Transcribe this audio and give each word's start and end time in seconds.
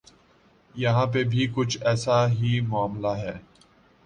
یہاں 0.75 1.05
پہ 1.05 1.23
بھی 1.23 1.47
کچھ 1.55 1.77
ایسا 1.81 2.17
ہی 2.29 2.59
معاملہ 2.61 3.13
ہے۔ 3.17 3.37